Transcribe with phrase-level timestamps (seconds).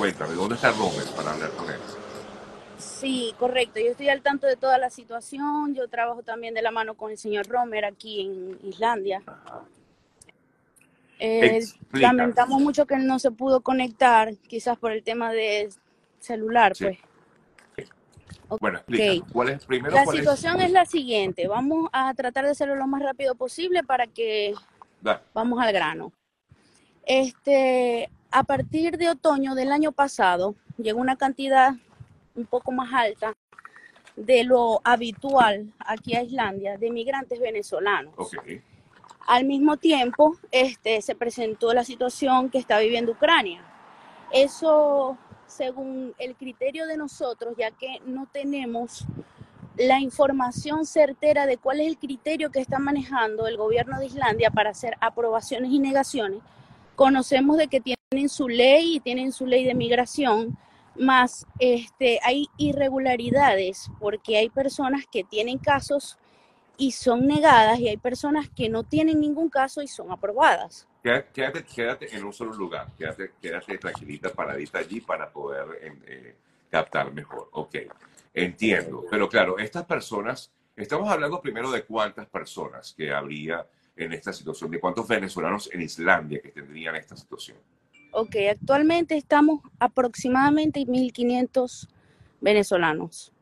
[0.00, 1.76] Cuéntame, ¿dónde está Romer para hablar con él?
[2.78, 3.80] Sí, correcto.
[3.80, 5.74] Yo estoy al tanto de toda la situación.
[5.74, 9.22] Yo trabajo también de la mano con el señor Romer aquí en Islandia.
[11.18, 11.60] Eh,
[11.92, 15.68] lamentamos mucho que él no se pudo conectar, quizás por el tema de
[16.18, 16.96] celular, pues.
[18.58, 19.26] Bueno, explica.
[19.30, 20.70] ¿Cuál es, primero, la situación es?
[20.70, 21.46] la siguiente.
[21.46, 24.54] Vamos a tratar de hacerlo lo más rápido posible para que
[25.34, 26.10] vamos al grano.
[27.04, 31.74] Este, a partir de otoño del año pasado, llegó una cantidad
[32.34, 33.34] un poco más alta
[34.16, 38.14] de lo habitual aquí a Islandia de migrantes venezolanos.
[39.26, 43.62] Al mismo tiempo, este, se presentó la situación que está viviendo Ucrania.
[44.32, 45.16] Eso
[45.46, 49.04] según el criterio de nosotros, ya que no tenemos
[49.76, 54.50] la información certera de cuál es el criterio que está manejando el gobierno de Islandia
[54.50, 56.40] para hacer aprobaciones y negaciones.
[57.00, 60.58] Conocemos de que tienen su ley y tienen su ley de migración,
[60.96, 66.18] más este, hay irregularidades porque hay personas que tienen casos
[66.76, 70.86] y son negadas y hay personas que no tienen ningún caso y son aprobadas.
[71.02, 75.68] Quédate, quédate, en un solo lugar, quédate, quédate tranquilita, paradita allí para poder
[76.06, 76.36] eh,
[76.68, 77.48] captar mejor.
[77.52, 77.76] Ok,
[78.34, 79.06] entiendo.
[79.10, 83.66] Pero claro, estas personas, estamos hablando primero de cuántas personas que habría
[84.04, 87.58] en esta situación, de cuántos venezolanos en Islandia que tendrían esta situación.
[88.12, 91.88] Ok, actualmente estamos aproximadamente 1.500
[92.40, 93.32] venezolanos.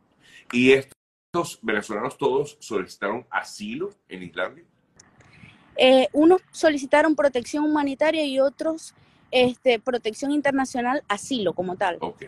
[0.53, 4.65] ¿Y estos venezolanos todos solicitaron asilo en Islandia?
[5.77, 8.95] Eh, unos solicitaron protección humanitaria y otros
[9.31, 11.99] este, protección internacional, asilo como tal.
[12.01, 12.23] Ok.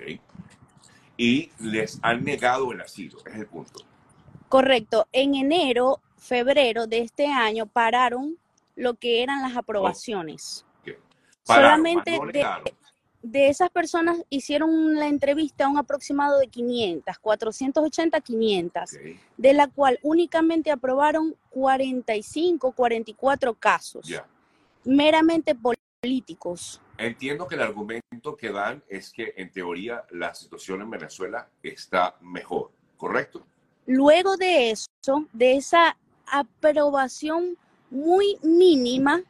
[1.16, 3.80] Y les han negado el asilo, es el punto.
[4.48, 5.06] Correcto.
[5.12, 8.38] En enero, febrero de este año pararon
[8.76, 10.64] lo que eran las aprobaciones.
[11.42, 12.46] Solamente de,
[13.22, 18.90] de esas personas hicieron la entrevista a un aproximado de 500, 480, 500,
[19.36, 24.10] de la cual únicamente aprobaron 45, 44 casos,
[24.84, 26.80] meramente políticos.
[26.98, 32.16] Entiendo que el argumento que dan es que en teoría la situación en Venezuela está
[32.20, 33.44] mejor, ¿correcto?
[33.86, 35.96] Luego de eso, de esa
[36.30, 37.56] aprobación
[37.90, 39.22] muy mínima,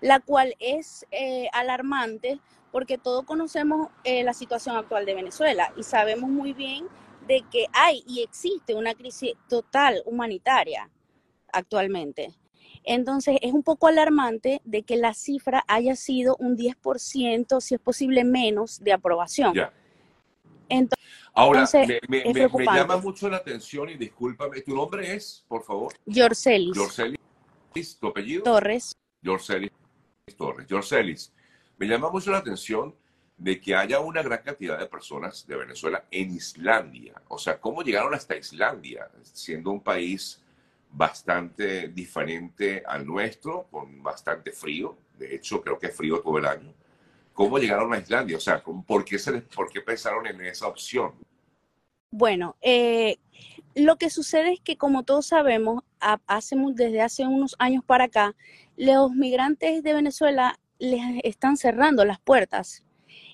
[0.00, 2.40] la cual es eh, alarmante,
[2.70, 6.86] porque todos conocemos eh, la situación actual de Venezuela y sabemos muy bien
[7.26, 10.90] de que hay y existe una crisis total humanitaria
[11.52, 12.34] actualmente.
[12.84, 17.80] Entonces es un poco alarmante de que la cifra haya sido un 10%, si es
[17.80, 19.54] posible menos, de aprobación.
[20.68, 20.95] Entonces,
[21.38, 21.68] Ahora,
[22.08, 22.24] me,
[22.64, 25.92] llama mucho la atención y discúlpame, ¿tu nombre es, por favor?
[26.06, 26.74] Yorcelis.
[26.74, 28.42] Yorcelis, ¿tu apellido?
[28.42, 28.96] Torres.
[29.20, 29.70] Yorcelis
[30.38, 30.66] Torres.
[30.66, 31.34] Yorcelis,
[31.76, 32.94] me llama mucho la atención
[33.36, 37.20] de que haya una gran cantidad de personas de Venezuela en Islandia.
[37.28, 40.42] O sea, ¿cómo llegaron hasta Islandia, siendo un país
[40.90, 44.96] bastante diferente al nuestro, con bastante frío?
[45.18, 46.72] De hecho, creo que es frío todo el año.
[47.36, 48.38] ¿Cómo llegaron a Islandia?
[48.38, 51.12] O sea, ¿por qué, se por qué pensaron en esa opción?
[52.10, 53.18] Bueno, eh,
[53.74, 58.34] lo que sucede es que, como todos sabemos, hace, desde hace unos años para acá,
[58.78, 62.84] los migrantes de Venezuela les están cerrando las puertas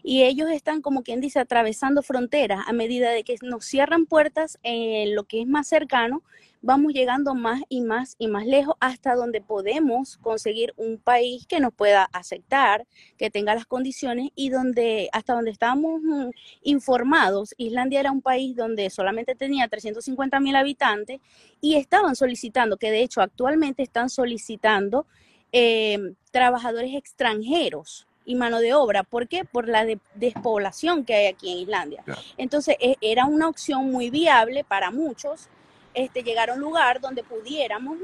[0.03, 4.59] y ellos están, como quien dice, atravesando fronteras a medida de que nos cierran puertas
[4.65, 6.25] en lo que es más cercano,
[6.63, 11.61] vamos llegando más y más y más lejos hasta donde podemos conseguir un país que
[11.61, 12.87] nos pueda aceptar,
[13.19, 16.31] que tenga las condiciones y donde hasta donde estábamos mm,
[16.63, 21.21] informados, Islandia era un país donde solamente tenía 350 mil habitantes
[21.61, 25.07] y estaban solicitando, que de hecho actualmente están solicitando
[25.51, 29.03] eh, trabajadores extranjeros y mano de obra.
[29.03, 29.45] ¿Por qué?
[29.45, 29.85] Por la
[30.15, 32.05] despoblación que hay aquí en Islandia.
[32.37, 35.49] Entonces, e, era una opción muy viable para muchos
[35.95, 37.99] este, llegar a un lugar donde pudiéramos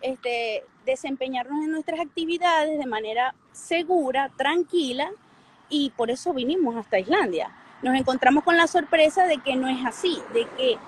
[0.00, 5.10] este, desempeñarnos en nuestras actividades de manera segura, tranquila,
[5.68, 7.50] y por eso vinimos hasta Islandia.
[7.82, 10.78] Nos encontramos con la sorpresa de que no es así, de que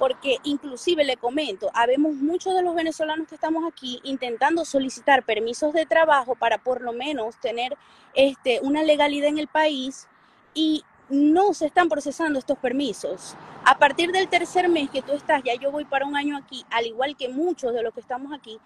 [0.00, 5.74] porque inclusive le comento, habemos muchos de los venezolanos que estamos aquí intentando solicitar permisos
[5.74, 7.76] de trabajo para por lo menos tener
[8.14, 10.08] este, una legalidad en el país
[10.54, 13.36] y no se están procesando estos permisos.
[13.64, 16.64] A partir del tercer mes que tú estás, ya yo voy para un año aquí,
[16.70, 18.58] al igual que muchos de los que estamos aquí,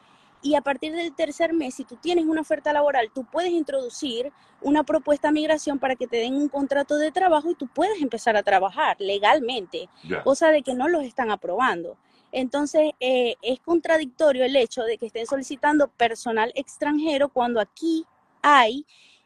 [0.43, 4.31] y a partir del tercer mes, si tú tienes una oferta laboral, tú puedes introducir
[4.61, 8.03] una propuesta de migración para que te den un contrato de trabajo y tú puedes
[8.03, 9.89] empezar a trabajar legalmente,
[10.23, 11.97] cosa de que no los están aprobando.
[12.31, 18.05] Entonces, eh, es contradictorio el hecho de que estén solicitando personal extranjero cuando aquí
[18.43, 18.85] hay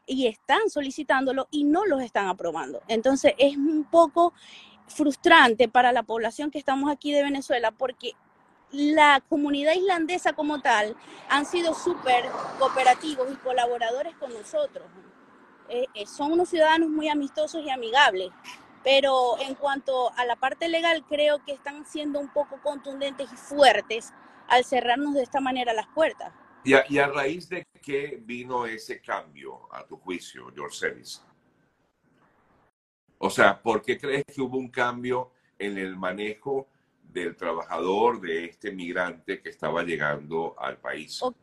[0.08, 2.82] y están solicitándolo y no los están aprobando.
[2.88, 4.32] Entonces es un poco
[4.88, 8.14] frustrante para la población que estamos aquí de Venezuela porque
[8.70, 10.96] la comunidad islandesa como tal
[11.28, 12.24] han sido súper
[12.58, 14.86] cooperativos y colaboradores con nosotros.
[15.68, 18.30] Eh, eh, son unos ciudadanos muy amistosos y amigables,
[18.82, 23.36] pero en cuanto a la parte legal creo que están siendo un poco contundentes y
[23.36, 24.12] fuertes
[24.48, 26.32] al cerrarnos de esta manera las puertas.
[26.64, 31.02] ¿Y a, y a raíz de qué vino ese cambio, a tu juicio, George?
[33.18, 36.68] O sea, ¿por qué crees que hubo un cambio en el manejo
[37.02, 41.22] del trabajador, de este migrante que estaba llegando al país?
[41.22, 41.36] Ok,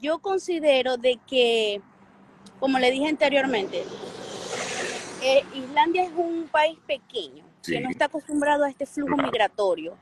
[0.00, 1.80] yo considero de que,
[2.60, 3.84] como le dije anteriormente,
[5.22, 9.96] eh, Islandia es un país pequeño que no está acostumbrado a este flujo migratorio.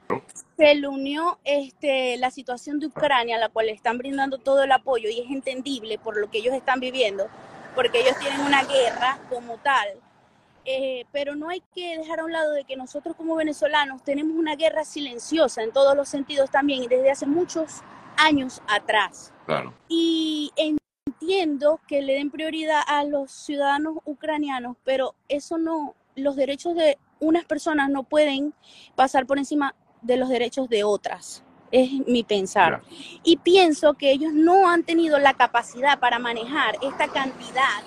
[0.56, 4.62] Se le unió este, la situación de Ucrania, a la cual le están brindando todo
[4.62, 7.28] el apoyo y es entendible por lo que ellos están viviendo,
[7.74, 9.88] porque ellos tienen una guerra como tal
[10.64, 14.36] eh, pero no hay que dejar a un lado de que nosotros como venezolanos tenemos
[14.36, 17.80] una guerra silenciosa en todos los sentidos también y desde hace muchos
[18.16, 19.32] años atrás.
[19.46, 19.74] Claro.
[19.88, 26.76] Y entiendo que le den prioridad a los ciudadanos ucranianos, pero eso no, los derechos
[26.76, 28.52] de unas personas no pueden
[28.94, 31.44] pasar por encima de los derechos de otras.
[31.70, 32.82] Es mi pensar.
[33.22, 37.82] Y pienso que ellos no han tenido la capacidad para manejar esta cantidad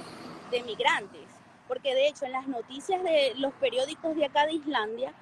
[0.50, 1.26] de migrantes
[1.68, 5.14] porque de hecho en las noticias de los periódicos de acá de Islandia,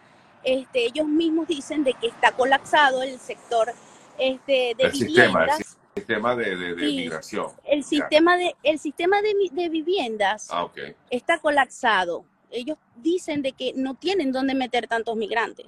[0.44, 3.74] este, ellos mismos dicen de que está colapsado el sector
[4.18, 5.58] este, de el viviendas.
[5.58, 7.48] Sistema, el sistema de, de, migración.
[7.64, 10.96] El sistema, de, el sistema de, de viviendas ah, okay.
[11.10, 12.26] está colapsado.
[12.54, 15.66] Ellos dicen de que no tienen dónde meter tantos migrantes.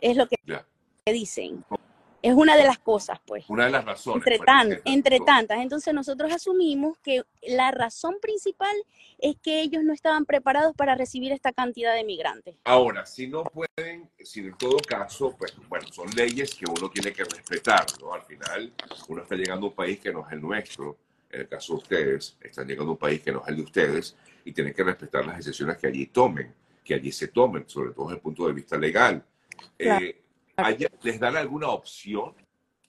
[0.00, 0.36] Es lo que,
[1.04, 1.64] que dicen.
[2.20, 3.44] Es una de las cosas, pues.
[3.48, 4.26] Una de las razones.
[4.26, 5.58] Entre, tan, entre tantas.
[5.60, 8.74] Entonces nosotros asumimos que la razón principal
[9.18, 12.56] es que ellos no estaban preparados para recibir esta cantidad de migrantes.
[12.64, 17.12] Ahora, si no pueden, si en todo caso, pues bueno, son leyes que uno tiene
[17.12, 18.12] que respetar, ¿no?
[18.12, 18.72] Al final,
[19.08, 20.96] uno está llegando a un país que no es el nuestro.
[21.30, 23.62] En el caso de ustedes, están llegando a un país que no es el de
[23.62, 24.16] ustedes
[24.48, 28.06] y tienen que respetar las decisiones que allí tomen, que allí se tomen, sobre todo
[28.06, 29.22] desde el punto de vista legal.
[29.76, 30.06] Claro.
[30.06, 30.22] Eh,
[31.02, 32.32] ¿Les dan alguna opción?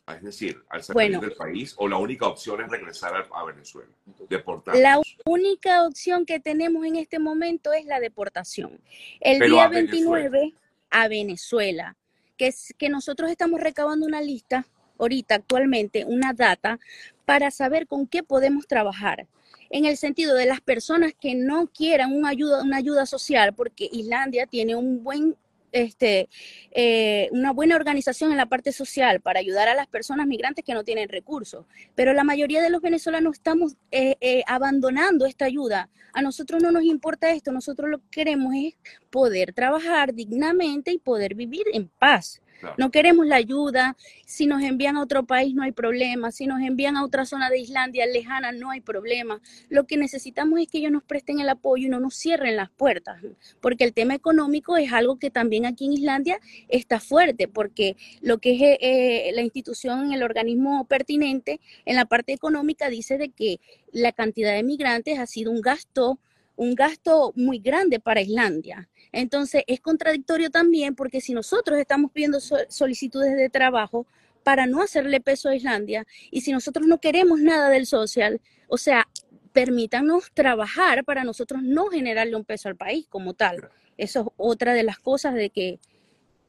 [0.08, 3.92] Es decir, al salir del país, o la única opción es regresar a, Venezuela,
[4.30, 4.82] deportarlos.
[4.82, 8.80] La única opción que tenemos en este momento es la deportación.
[9.20, 10.54] El día 29
[10.92, 11.98] a Venezuela,
[12.38, 14.66] que, es, que nosotros estamos recabando una lista
[14.98, 16.80] ahorita actualmente, una data,
[17.26, 19.28] para saber con qué podemos trabajar
[19.70, 23.90] en el sentido de las personas que no quieran una ayuda, una ayuda social, porque
[23.92, 25.36] Islandia tiene un buen
[25.72, 26.30] este,
[26.72, 30.74] eh, una buena organización en la parte social para ayudar a las personas migrantes que
[30.74, 31.66] no tienen recursos.
[31.96, 35.90] Pero la mayoría de los venezolanos estamos eh, eh, abandonando esta ayuda.
[36.14, 38.76] A nosotros no nos importa esto, nosotros lo que queremos es
[39.10, 42.42] poder trabajar dignamente y poder vivir en paz.
[42.78, 43.96] No queremos la ayuda.
[44.26, 46.32] Si nos envían a otro país no hay problema.
[46.32, 49.42] Si nos envían a otra zona de Islandia lejana no hay problema.
[49.70, 52.70] Lo que necesitamos es que ellos nos presten el apoyo y no nos cierren las
[52.70, 53.22] puertas.
[53.62, 57.48] Porque el tema económico es algo que también aquí en Islandia está fuerte.
[57.48, 62.90] Porque lo que es eh, eh, la institución, el organismo pertinente en la parte económica
[62.90, 63.60] dice de que
[63.92, 66.20] la cantidad de migrantes ha sido un gasto
[66.60, 68.90] un gasto muy grande para Islandia.
[69.14, 74.06] Entonces, es contradictorio también porque si nosotros estamos pidiendo solicitudes de trabajo
[74.44, 78.78] para no hacerle peso a Islandia y si nosotros no queremos nada del social, o
[78.78, 79.08] sea,
[79.54, 83.70] permítanos trabajar para nosotros no generarle un peso al país como tal.
[83.96, 85.80] Eso es otra de las cosas de que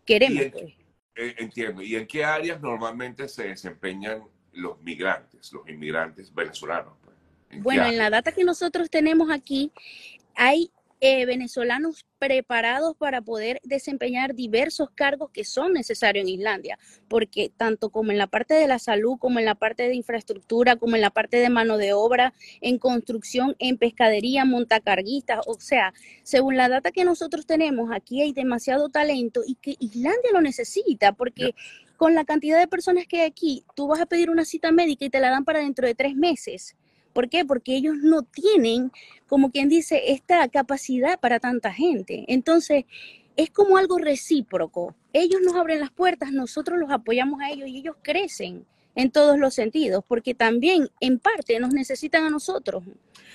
[0.05, 0.43] queremos.
[0.51, 0.75] Pues.
[1.15, 1.83] Eh, entiendo.
[1.83, 6.95] ¿Y en qué áreas normalmente se desempeñan los migrantes, los inmigrantes venezolanos?
[7.59, 9.73] Bueno, en la data que nosotros tenemos aquí,
[10.35, 10.71] hay
[11.03, 16.79] eh, venezolanos preparados para poder desempeñar diversos cargos que son necesarios en Islandia,
[17.09, 20.77] porque tanto como en la parte de la salud, como en la parte de infraestructura,
[20.77, 25.95] como en la parte de mano de obra, en construcción, en pescadería, montacarguistas, o sea,
[26.23, 31.13] según la data que nosotros tenemos, aquí hay demasiado talento y que Islandia lo necesita,
[31.13, 31.55] porque...
[31.97, 35.05] Con la cantidad de personas que hay aquí, tú vas a pedir una cita médica
[35.05, 36.75] y te la dan para dentro de tres meses.
[37.13, 37.45] ¿Por qué?
[37.45, 38.93] Porque ellos no tienen,
[39.27, 42.25] como quien dice, esta capacidad para tanta gente.
[42.29, 42.85] Entonces,
[43.37, 44.95] es como algo recíproco.
[45.13, 49.39] Ellos nos abren las puertas, nosotros los apoyamos a ellos y ellos crecen en todos
[49.39, 52.85] los sentidos, porque también en parte nos necesitan a nosotros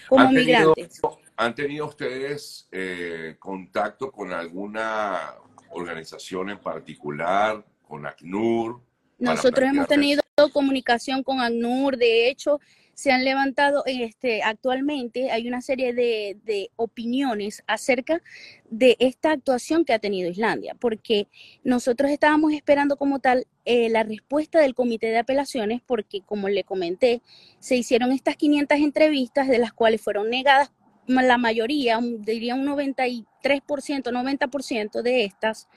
[0.07, 1.01] como migrantes.
[1.37, 5.33] ¿Han tenido ustedes eh, contacto con alguna
[5.71, 8.79] organización en particular, con ACNUR?
[9.17, 10.21] Nosotros hemos tenido
[10.53, 12.59] comunicación con ACNUR, de hecho,
[12.95, 18.21] se han levantado este, actualmente, hay una serie de, opiniones acerca
[18.69, 21.27] de esta actuación que ha tenido Islandia, porque
[21.63, 26.63] nosotros estábamos esperando como tal eh, la respuesta del comité de apelaciones, porque como le
[26.63, 27.21] comenté,
[27.59, 30.71] se hicieron estas 500 entrevistas, de las cuales fueron negadas
[31.07, 35.67] la mayoría, diría un 93%, 90% de estas,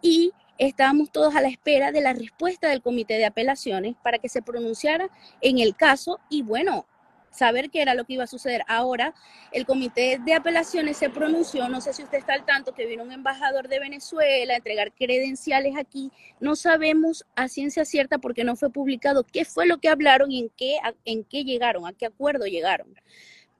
[0.00, 4.28] y estábamos todos a la espera de la respuesta del comité de apelaciones para que
[4.28, 5.08] se pronunciara
[5.40, 6.86] en el caso y bueno,
[7.34, 8.62] saber qué era lo que iba a suceder.
[8.68, 9.14] Ahora,
[9.52, 13.02] el comité de apelaciones se pronunció, no sé si usted está al tanto, que vino
[13.02, 16.12] un embajador de Venezuela a entregar credenciales aquí.
[16.40, 20.40] No sabemos a ciencia cierta porque no fue publicado qué fue lo que hablaron y
[20.40, 22.94] en qué, en qué llegaron, a qué acuerdo llegaron.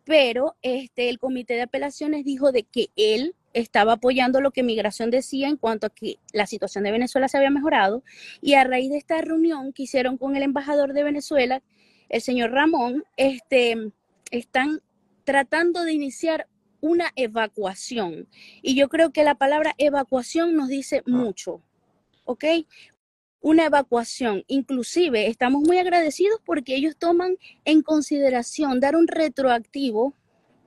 [0.04, 5.11] Pero este, el comité de apelaciones dijo de que él estaba apoyando lo que Migración
[5.11, 8.02] decía en cuanto a que la situación de Venezuela se había mejorado
[8.42, 11.62] y a raíz de esta reunión que hicieron con el embajador de Venezuela,
[12.08, 13.76] el señor Ramón, este,
[14.30, 14.82] están
[15.25, 16.49] tratando de iniciar
[16.80, 18.28] una evacuación.
[18.61, 21.02] Y yo creo que la palabra evacuación nos dice ah.
[21.06, 21.62] mucho,
[22.25, 22.44] ¿ok?
[23.40, 24.44] Una evacuación.
[24.49, 30.14] Inclusive estamos muy agradecidos porque ellos toman en consideración dar un retroactivo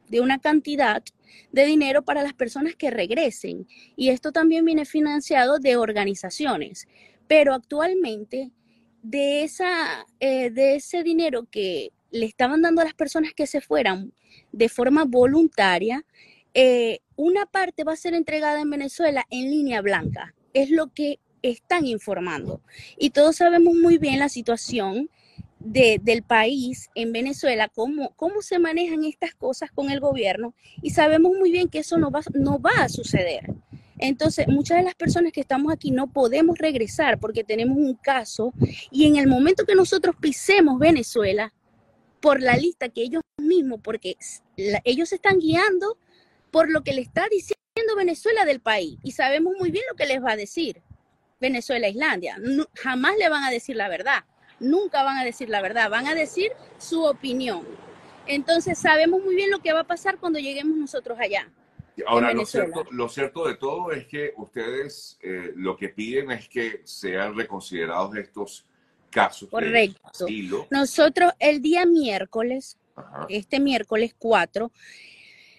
[0.09, 1.03] de una cantidad
[1.51, 3.67] de dinero para las personas que regresen.
[3.95, 6.87] Y esto también viene financiado de organizaciones.
[7.27, 8.51] Pero actualmente,
[9.03, 13.61] de, esa, eh, de ese dinero que le estaban dando a las personas que se
[13.61, 14.13] fueran
[14.51, 16.05] de forma voluntaria,
[16.53, 20.33] eh, una parte va a ser entregada en Venezuela en línea blanca.
[20.53, 22.61] Es lo que están informando.
[22.97, 25.09] Y todos sabemos muy bien la situación
[25.59, 31.33] del país en Venezuela, cómo, cómo se manejan estas cosas con el gobierno y sabemos
[31.37, 33.53] muy bien que eso no va, no va a suceder.
[33.99, 38.53] Entonces, muchas de las personas que estamos aquí no podemos regresar porque tenemos un caso
[38.91, 41.53] y en el momento que nosotros pisemos Venezuela,
[42.21, 44.17] por la lista que ellos mismos, porque
[44.83, 45.97] ellos se están guiando
[46.51, 50.05] por lo que le está diciendo Venezuela del país y sabemos muy bien lo que
[50.05, 50.81] les va a decir
[51.39, 52.37] Venezuela Islandia.
[52.73, 54.25] jamás le van a decir la verdad
[54.59, 57.63] nunca van a decir la verdad, van a decir su opinión.
[58.25, 61.49] Entonces sabemos muy bien lo que va a pasar cuando lleguemos nosotros allá.
[62.05, 66.47] Ahora, lo cierto, lo cierto, de todo es que ustedes eh, lo que piden es
[66.47, 68.65] que sean reconsiderados estos
[69.09, 69.49] casos.
[69.49, 70.27] Correcto.
[70.69, 72.77] Nosotros el día miércoles,
[73.29, 74.71] este miércoles 4,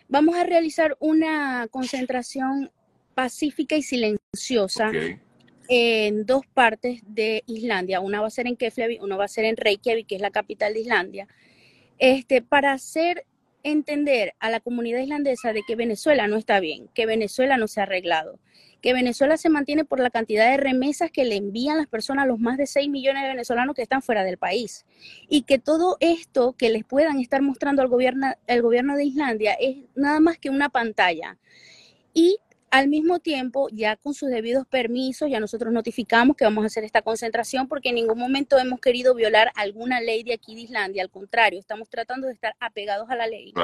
[0.08, 2.70] vamos a realizar una concentración
[3.14, 4.92] pacífica y silenciosa
[5.68, 8.00] en dos partes de Islandia.
[8.00, 10.30] Una va a ser en Keflavik, una va a ser en Reykjavik, que es la
[10.30, 11.28] capital de Islandia,
[11.98, 13.26] este, para hacer
[13.62, 17.80] entender a la comunidad islandesa de que Venezuela no está bien, que Venezuela no se
[17.80, 18.38] ha arreglado,
[18.80, 22.38] que Venezuela se mantiene por la cantidad de remesas que le envían las personas, los
[22.38, 24.86] más de 6 millones de venezolanos que están fuera del país,
[25.28, 29.54] y que todo esto que les puedan estar mostrando al gobierno, el gobierno de Islandia
[29.54, 31.36] es nada más que una pantalla.
[32.14, 32.38] Y
[32.70, 36.84] al mismo tiempo, ya con sus debidos permisos, ya nosotros notificamos que vamos a hacer
[36.84, 41.02] esta concentración porque en ningún momento hemos querido violar alguna ley de aquí de Islandia,
[41.02, 43.54] al contrario, estamos tratando de estar apegados a la ley.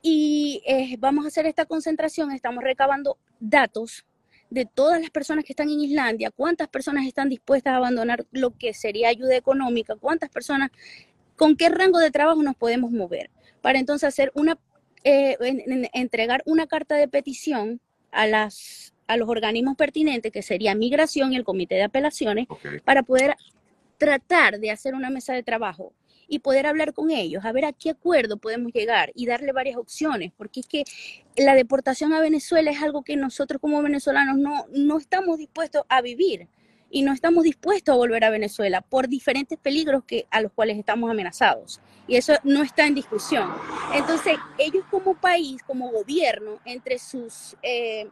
[0.00, 4.06] Y eh, vamos a hacer esta concentración, estamos recabando datos
[4.48, 8.56] de todas las personas que están en Islandia, cuántas personas están dispuestas a abandonar lo
[8.56, 10.70] que sería ayuda económica, cuántas personas,
[11.34, 13.30] con qué rango de trabajo nos podemos mover,
[13.60, 14.58] para entonces hacer una,
[15.04, 15.36] eh,
[15.92, 17.80] entregar una carta de petición
[18.16, 22.46] a, las, a los organismos pertinentes, que sería Migración y el Comité de Apelaciones,
[22.84, 23.36] para poder
[23.98, 25.92] tratar de hacer una mesa de trabajo
[26.28, 29.76] y poder hablar con ellos, a ver a qué acuerdo podemos llegar y darle varias
[29.76, 30.84] opciones, porque es que
[31.36, 36.02] la deportación a Venezuela es algo que nosotros como venezolanos no, no estamos dispuestos a
[36.02, 36.48] vivir
[36.90, 40.78] y no estamos dispuestos a volver a Venezuela por diferentes peligros que, a los cuales
[40.78, 41.80] estamos amenazados.
[42.06, 43.50] Y eso no está en discusión.
[43.94, 48.08] Entonces, ellos como país, como gobierno, entre sus eh,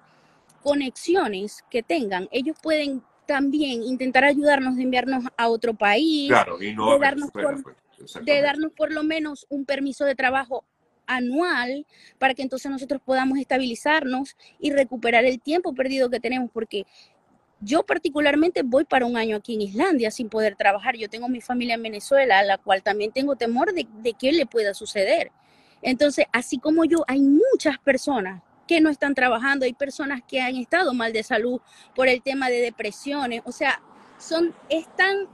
[0.63, 7.31] conexiones que tengan, ellos pueden también intentar ayudarnos de enviarnos a otro país, de, darnos
[7.31, 10.65] por, pues, de darnos por lo menos un permiso de trabajo
[11.07, 11.87] anual
[12.19, 16.87] para que entonces nosotros podamos estabilizarnos y recuperar el tiempo perdido que tenemos, porque
[17.65, 20.97] yo particularmente voy para un año aquí en Islandia sin poder trabajar.
[20.97, 24.33] Yo tengo mi familia en Venezuela, a la cual también tengo temor de, de qué
[24.33, 25.33] le pueda suceder.
[25.83, 30.57] Entonces, así como yo, hay muchas personas que no están trabajando, hay personas que han
[30.57, 31.61] estado mal de salud
[31.95, 33.83] por el tema de depresiones, o sea,
[34.19, 35.29] son, es tan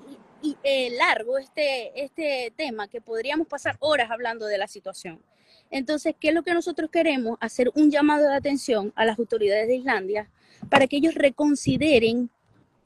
[0.63, 5.23] eh, largo este, este tema que podríamos pasar horas hablando de la situación.
[5.71, 7.39] Entonces, ¿qué es lo que nosotros queremos?
[7.41, 10.29] Hacer un llamado de atención a las autoridades de Islandia
[10.69, 12.31] para que ellos reconsideren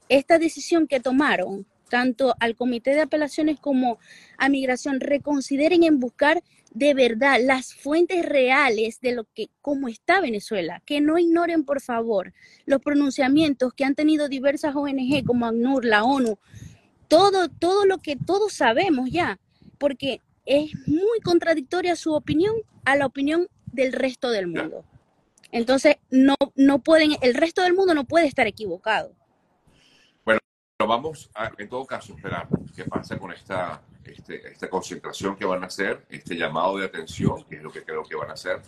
[0.07, 3.99] esta decisión que tomaron tanto al Comité de Apelaciones como
[4.37, 10.19] a Migración reconsideren en buscar de verdad las fuentes reales de lo que cómo está
[10.19, 12.33] Venezuela, que no ignoren por favor
[12.65, 16.37] los pronunciamientos que han tenido diversas ONG como ACNUR, la ONU,
[17.07, 19.39] todo todo lo que todos sabemos ya,
[19.77, 24.85] porque es muy contradictoria su opinión a la opinión del resto del mundo.
[25.51, 29.13] Entonces, no no pueden el resto del mundo no puede estar equivocado.
[30.23, 30.39] Bueno,
[30.79, 35.63] vamos a, en todo caso esperar qué pasa con esta este, esta concentración que van
[35.63, 38.61] a hacer, este llamado de atención, que es lo que creo que van a hacer,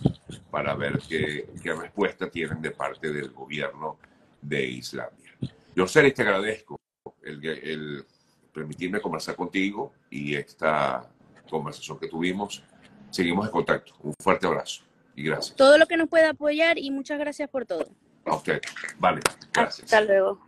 [0.50, 4.00] para ver qué, qué respuesta tienen de parte del gobierno
[4.42, 5.36] de Islandia.
[5.76, 6.80] Yo, Ceres, te agradezco
[7.22, 8.06] el, el
[8.52, 11.08] permitirme conversar contigo y esta
[11.50, 12.64] conversación que tuvimos.
[13.10, 13.94] Seguimos en contacto.
[14.04, 14.84] Un fuerte abrazo
[15.16, 15.56] y gracias.
[15.56, 17.88] Todo lo que nos pueda apoyar y muchas gracias por todo.
[18.26, 18.62] A usted.
[19.00, 19.22] Vale.
[19.54, 19.86] Gracias.
[19.86, 20.40] Hasta luego.